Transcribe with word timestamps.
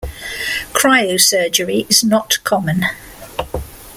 Cryosurgery 0.73 1.87
is 1.87 2.03
not 2.03 2.43
common. 2.43 2.87